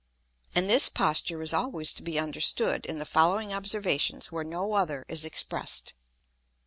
And 0.55 0.67
this 0.67 0.89
Posture 0.89 1.43
is 1.43 1.53
always 1.53 1.93
to 1.93 2.01
be 2.01 2.17
understood 2.17 2.87
in 2.87 2.97
the 2.97 3.05
following 3.05 3.53
Observations 3.53 4.31
where 4.31 4.43
no 4.43 4.73
other 4.73 5.05
is 5.07 5.25
express'd. 5.25 5.93